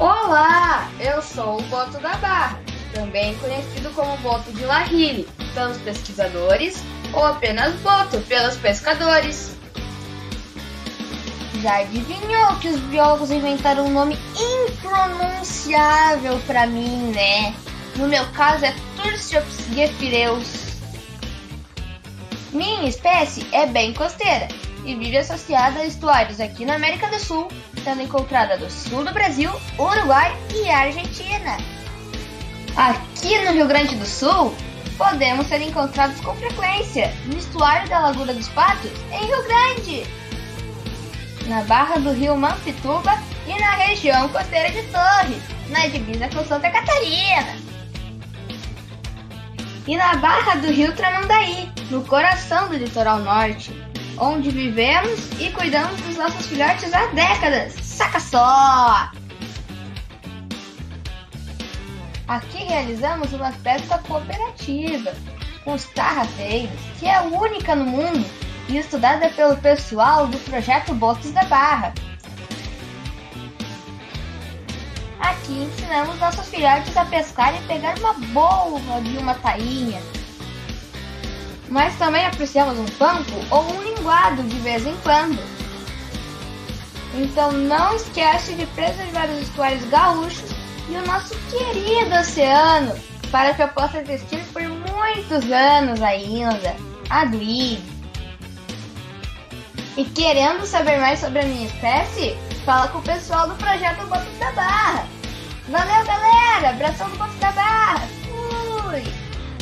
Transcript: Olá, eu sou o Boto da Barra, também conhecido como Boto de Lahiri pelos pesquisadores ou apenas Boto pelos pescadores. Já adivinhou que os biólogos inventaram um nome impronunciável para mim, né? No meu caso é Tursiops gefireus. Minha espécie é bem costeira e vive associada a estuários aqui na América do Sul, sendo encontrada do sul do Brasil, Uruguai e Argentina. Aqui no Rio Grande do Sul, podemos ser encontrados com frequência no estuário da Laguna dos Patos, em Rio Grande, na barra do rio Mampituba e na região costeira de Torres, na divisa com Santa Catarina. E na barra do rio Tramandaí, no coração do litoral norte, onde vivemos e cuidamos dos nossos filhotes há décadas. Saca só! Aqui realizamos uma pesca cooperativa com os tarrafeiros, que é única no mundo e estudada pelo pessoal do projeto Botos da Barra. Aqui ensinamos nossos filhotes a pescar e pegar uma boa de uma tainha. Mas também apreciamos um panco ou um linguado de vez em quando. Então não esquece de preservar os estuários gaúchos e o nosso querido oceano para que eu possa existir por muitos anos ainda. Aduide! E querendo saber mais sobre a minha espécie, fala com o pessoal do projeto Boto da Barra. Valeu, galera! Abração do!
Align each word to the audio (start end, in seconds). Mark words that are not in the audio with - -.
Olá, 0.00 0.88
eu 1.00 1.20
sou 1.20 1.58
o 1.58 1.62
Boto 1.62 1.98
da 1.98 2.14
Barra, 2.18 2.60
também 2.94 3.36
conhecido 3.38 3.90
como 3.96 4.16
Boto 4.18 4.52
de 4.52 4.64
Lahiri 4.64 5.26
pelos 5.52 5.76
pesquisadores 5.78 6.80
ou 7.12 7.26
apenas 7.26 7.74
Boto 7.80 8.20
pelos 8.28 8.56
pescadores. 8.58 9.56
Já 11.60 11.78
adivinhou 11.78 12.54
que 12.60 12.68
os 12.68 12.78
biólogos 12.82 13.32
inventaram 13.32 13.86
um 13.86 13.90
nome 13.90 14.16
impronunciável 14.68 16.38
para 16.46 16.64
mim, 16.68 17.10
né? 17.12 17.52
No 17.96 18.06
meu 18.06 18.24
caso 18.34 18.66
é 18.66 18.74
Tursiops 19.02 19.66
gefireus. 19.74 20.78
Minha 22.52 22.88
espécie 22.88 23.44
é 23.50 23.66
bem 23.66 23.92
costeira 23.94 24.46
e 24.88 24.94
vive 24.94 25.18
associada 25.18 25.80
a 25.80 25.84
estuários 25.84 26.40
aqui 26.40 26.64
na 26.64 26.76
América 26.76 27.08
do 27.08 27.20
Sul, 27.20 27.48
sendo 27.84 28.00
encontrada 28.00 28.56
do 28.56 28.70
sul 28.70 29.04
do 29.04 29.12
Brasil, 29.12 29.50
Uruguai 29.78 30.34
e 30.54 30.70
Argentina. 30.70 31.58
Aqui 32.74 33.38
no 33.44 33.52
Rio 33.52 33.68
Grande 33.68 33.94
do 33.96 34.06
Sul, 34.06 34.54
podemos 34.96 35.46
ser 35.46 35.60
encontrados 35.60 36.18
com 36.22 36.34
frequência 36.36 37.12
no 37.26 37.36
estuário 37.36 37.86
da 37.90 37.98
Laguna 37.98 38.32
dos 38.32 38.48
Patos, 38.48 38.90
em 39.12 39.26
Rio 39.26 39.42
Grande, 39.44 40.06
na 41.48 41.62
barra 41.64 41.98
do 41.98 42.12
rio 42.12 42.34
Mampituba 42.34 43.12
e 43.46 43.60
na 43.60 43.72
região 43.72 44.26
costeira 44.30 44.70
de 44.70 44.82
Torres, 44.84 45.42
na 45.68 45.86
divisa 45.86 46.30
com 46.30 46.42
Santa 46.46 46.70
Catarina. 46.70 47.56
E 49.86 49.96
na 49.96 50.16
barra 50.16 50.54
do 50.56 50.72
rio 50.72 50.94
Tramandaí, 50.94 51.70
no 51.90 52.02
coração 52.04 52.68
do 52.68 52.76
litoral 52.76 53.18
norte, 53.18 53.70
onde 54.20 54.50
vivemos 54.50 55.30
e 55.38 55.50
cuidamos 55.50 56.00
dos 56.02 56.16
nossos 56.16 56.46
filhotes 56.46 56.92
há 56.92 57.06
décadas. 57.06 57.74
Saca 57.74 58.20
só! 58.20 59.10
Aqui 62.26 62.64
realizamos 62.64 63.32
uma 63.32 63.52
pesca 63.52 63.98
cooperativa 63.98 65.14
com 65.64 65.72
os 65.74 65.84
tarrafeiros, 65.86 66.78
que 66.98 67.06
é 67.06 67.20
única 67.20 67.74
no 67.74 67.86
mundo 67.86 68.28
e 68.68 68.76
estudada 68.76 69.30
pelo 69.30 69.56
pessoal 69.56 70.26
do 70.26 70.38
projeto 70.38 70.92
Botos 70.94 71.30
da 71.30 71.44
Barra. 71.44 71.94
Aqui 75.20 75.62
ensinamos 75.62 76.18
nossos 76.20 76.48
filhotes 76.48 76.96
a 76.96 77.04
pescar 77.06 77.54
e 77.54 77.66
pegar 77.66 77.98
uma 77.98 78.14
boa 78.14 79.00
de 79.00 79.16
uma 79.16 79.34
tainha. 79.34 80.00
Mas 81.70 81.96
também 81.96 82.24
apreciamos 82.26 82.78
um 82.78 82.86
panco 82.96 83.32
ou 83.50 83.62
um 83.72 83.82
linguado 83.82 84.42
de 84.42 84.58
vez 84.60 84.86
em 84.86 84.96
quando. 84.98 85.38
Então 87.14 87.52
não 87.52 87.94
esquece 87.94 88.54
de 88.54 88.66
preservar 88.66 89.28
os 89.28 89.42
estuários 89.42 89.84
gaúchos 89.90 90.50
e 90.88 90.96
o 90.96 91.06
nosso 91.06 91.34
querido 91.50 92.14
oceano 92.14 92.94
para 93.30 93.52
que 93.54 93.62
eu 93.62 93.68
possa 93.68 94.00
existir 94.00 94.42
por 94.52 94.62
muitos 94.62 95.50
anos 95.52 96.00
ainda. 96.02 96.74
Aduide! 97.10 97.82
E 99.96 100.04
querendo 100.04 100.64
saber 100.64 100.98
mais 101.00 101.18
sobre 101.18 101.40
a 101.40 101.44
minha 101.44 101.66
espécie, 101.66 102.36
fala 102.64 102.88
com 102.88 102.98
o 102.98 103.02
pessoal 103.02 103.48
do 103.48 103.54
projeto 103.56 104.06
Boto 104.06 104.30
da 104.38 104.52
Barra. 104.52 105.08
Valeu, 105.68 106.04
galera! 106.06 106.70
Abração 106.70 107.10
do! 107.10 107.27